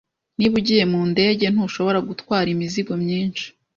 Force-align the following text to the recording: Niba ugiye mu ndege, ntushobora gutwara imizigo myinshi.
Niba 0.37 0.55
ugiye 0.61 0.83
mu 0.93 1.01
ndege, 1.11 1.45
ntushobora 1.53 1.99
gutwara 2.09 2.47
imizigo 2.55 2.93
myinshi. 3.03 3.45